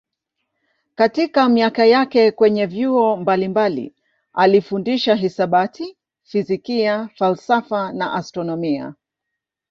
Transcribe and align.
Katika 0.95 1.49
miaka 1.49 1.85
yake 1.85 2.31
kwenye 2.31 2.65
vyuo 2.65 3.17
mbalimbali 3.17 3.95
alifundisha 4.33 5.15
hisabati, 5.15 5.97
fizikia, 6.23 7.07
falsafa 7.15 7.91
na 7.91 8.13
astronomia. 8.13 8.93